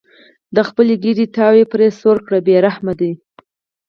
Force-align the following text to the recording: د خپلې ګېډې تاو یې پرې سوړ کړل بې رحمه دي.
د 0.55 0.57
خپلې 0.67 0.93
ګېډې 1.03 1.25
تاو 1.35 1.53
یې 1.59 1.65
پرې 1.73 1.87
سوړ 1.99 2.17
کړل 2.25 2.41
بې 2.47 2.55
رحمه 2.65 2.93
دي. 2.99 3.11